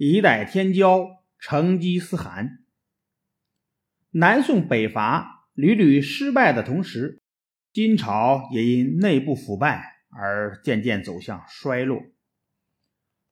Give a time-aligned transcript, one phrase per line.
[0.00, 1.08] 一代天骄，
[1.40, 2.60] 成吉思汗。
[4.10, 7.20] 南宋北伐屡屡失败的同时，
[7.72, 12.00] 金朝也因内部腐败而渐渐走向衰落。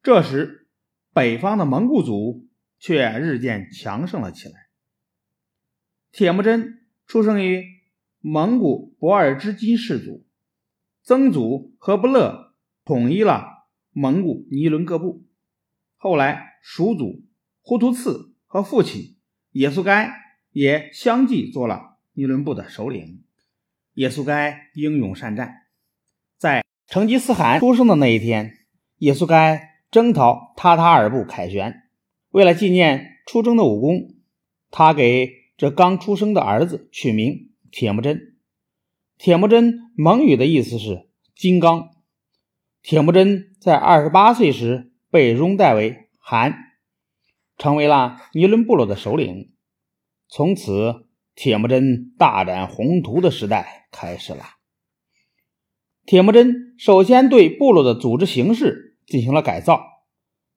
[0.03, 0.67] 这时，
[1.13, 2.49] 北方的蒙古族
[2.81, 4.55] 却日渐强盛了起来。
[6.11, 7.65] 铁木真出生于
[8.19, 10.27] 蒙古博尔之金氏族，
[11.05, 15.26] 曾祖和不勒统一了蒙古尼伦各部，
[16.07, 17.25] 后来叔祖
[17.63, 19.17] 忽图次和父亲
[19.51, 20.13] 也速该
[20.53, 23.25] 也相继做了尼伦部的首领。
[23.93, 25.63] 也速该英勇善战，
[26.39, 28.53] 在成吉思汗出生的那一天，
[28.99, 31.83] 也速该征讨塔塔尔部凯旋。
[32.31, 34.15] 为了纪念出征的武功，
[34.71, 38.37] 他给这刚出生的儿子取名铁木真。
[39.19, 41.91] 铁木真蒙语的意思是金刚。
[42.81, 46.55] 铁木真在二十八岁时被拥戴为汗，
[47.57, 49.53] 成为了尼伦部落的首领。
[50.29, 54.45] 从此，铁木真大展宏图的时代开始了。
[56.05, 59.83] 铁木真首先对部落的组织形式进行了改造，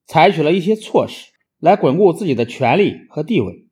[0.06, 3.68] 采取了一些措施来巩固自己的权力和地位，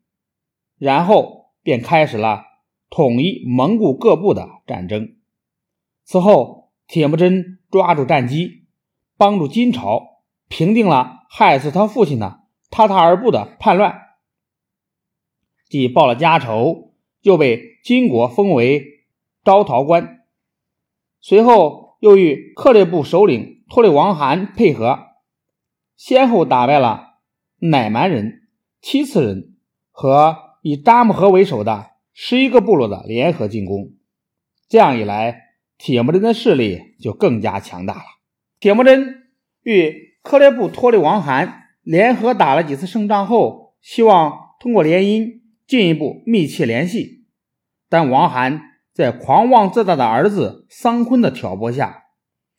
[0.77, 2.45] 然后便开始了
[2.91, 5.17] 统一蒙古各部的战争。
[6.05, 8.67] 此后，铁木真抓住战机，
[9.17, 10.18] 帮助金朝
[10.49, 14.01] 平定了害死他父亲的塔塔尔部的叛乱，
[15.69, 19.05] 既报了家仇，又被金国封为
[19.45, 20.25] 招讨官。
[21.21, 24.99] 随后，又与克烈部首领托里王汗配合，
[25.97, 27.19] 先后打败了
[27.59, 28.49] 乃蛮人、
[28.81, 29.57] 七次人
[29.91, 33.95] 和以扎木合为首的十一个部落的联合进攻。
[34.69, 35.43] 这样一来，
[35.77, 38.05] 铁木真的势力就更加强大了。
[38.61, 39.29] 铁木真
[39.63, 47.27] 与克烈部托里王汗联合打了几次胜仗后，希望通过联姻进一步密切联系，
[47.89, 48.63] 但王汗。
[48.95, 52.07] 在狂妄自大的儿子桑坤的挑拨下，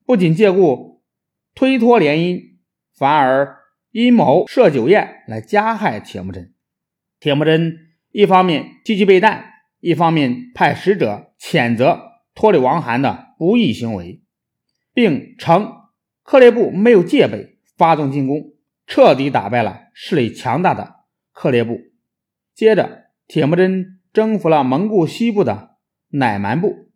[0.06, 1.04] 不仅借故
[1.54, 2.40] 推脱联姻，
[2.98, 3.58] 反而
[3.92, 6.54] 阴谋设酒宴来加害铁木真。
[7.20, 7.76] 铁木真
[8.14, 9.52] 一方面积极备战，
[9.82, 12.00] 一方面派使者谴责
[12.34, 14.22] 托里王汗的不义行为，
[14.94, 15.74] 并称
[16.30, 18.54] 克烈部没有戒备，发动进攻，
[18.86, 20.98] 彻底打败了势力强大的
[21.32, 21.80] 克烈部。
[22.54, 25.78] 接着，铁木真征服了蒙古西部的。
[26.10, 26.92] 乃蛮部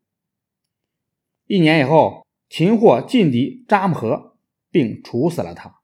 [1.47, 4.37] 一年以后，擒获劲敌扎木合，
[4.69, 5.79] 并处死了他。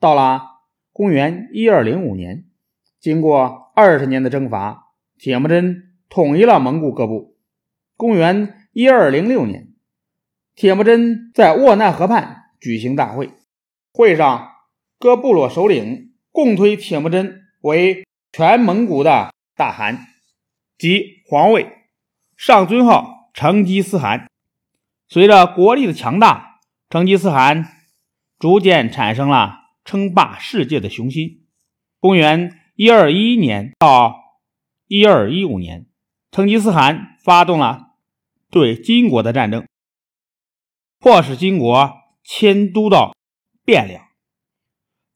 [0.00, 0.42] 到了
[0.92, 2.46] 公元一二零五年，
[2.98, 7.36] 经过二十年的征伐，铁木真统一了蒙古各部。
[7.96, 9.71] 公元一二零六年，
[10.54, 13.30] 铁木真在沃难河畔举行大会，
[13.92, 14.50] 会上
[14.98, 20.06] 各部落首领共推铁木真为全蒙古的大汗
[20.76, 21.66] 即皇位。
[22.36, 24.28] 上尊号成吉思汗。
[25.08, 26.60] 随着国力的强大，
[26.90, 27.66] 成吉思汗
[28.38, 31.46] 逐渐产生了称霸世界的雄心。
[32.00, 34.16] 公元一二一一年到
[34.88, 35.86] 一二一五年，
[36.30, 37.92] 成吉思汗发动了
[38.50, 39.66] 对金国的战争，
[41.02, 43.12] 迫使金国迁都到
[43.66, 44.04] 汴梁，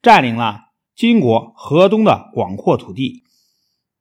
[0.02, 3.22] 占领了金国河东的广阔土地。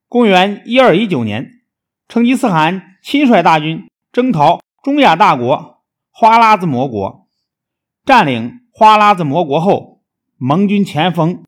[0.08, 1.62] 公元一二一九年。
[2.08, 7.28] 成吉思汗亲率大军征讨中亚大国花剌子模国，
[8.04, 10.02] 占领花剌子模国后，
[10.36, 11.44] 盟军前锋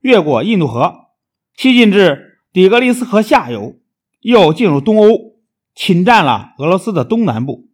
[0.00, 1.10] 越过印度河，
[1.56, 3.76] 西进至底格里斯河下游，
[4.20, 5.36] 又进入东欧，
[5.74, 7.68] 侵占了俄罗斯的东南部。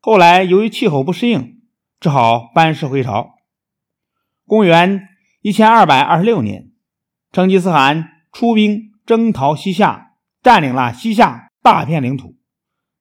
[0.00, 1.57] 后来由于气候不适应，
[2.00, 3.34] 只好班师回朝。
[4.46, 5.08] 公元
[5.40, 6.70] 一千二百二十六年，
[7.32, 11.46] 成吉思汗出兵征讨西夏，占领了西夏。
[11.60, 12.36] 大片领土。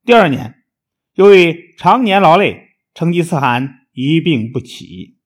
[0.04, 0.56] 第二年，
[1.14, 5.20] 由于常年劳累，成吉思汗一病不起。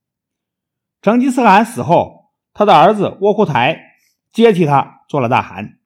[1.02, 3.80] 成吉思汗死后，他的儿子窝阔台
[4.32, 5.80] 接替他做了大汗。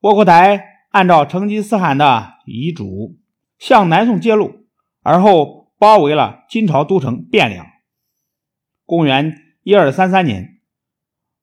[0.00, 3.18] 窝阔台按照成吉思汗的遗嘱，
[3.58, 4.64] 向南宋揭露，
[5.02, 7.66] 而后包围了金朝都城汴梁。
[8.84, 10.60] 公元一二三三年，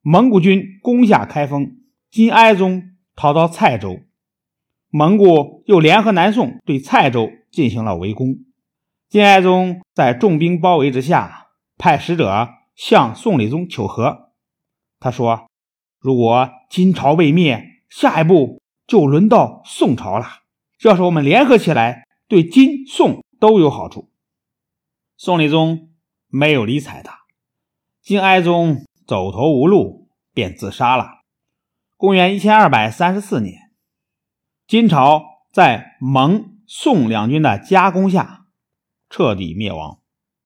[0.02, 1.78] 蒙古军攻下开封，
[2.10, 4.02] 金哀宗逃到蔡州。
[4.90, 8.38] 蒙古又联合南宋对蔡州进行了围攻，
[9.10, 11.48] 金哀宗在重兵包围之下，
[11.78, 14.32] 派使者向宋理宗求和。
[15.00, 15.48] 他说
[16.00, 20.26] ：“如果金朝未灭，下一步就轮到宋朝了。
[20.84, 24.10] 要是我们联合起来，对金宋都有好处。”
[25.26, 25.94] 宋理宗
[26.28, 27.20] 没有理睬他。
[28.02, 31.22] 金哀宗走投无路，便自杀了。
[31.96, 33.72] 公元一千二百三十四年，
[34.68, 35.24] 金朝
[35.54, 38.48] 在蒙、宋两军的夹攻下
[39.10, 40.03] 彻底灭亡。